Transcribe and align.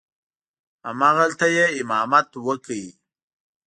همغلته 0.87 1.47
یې 1.55 1.65
امامت 1.79 2.27
وکړ. 2.45 2.71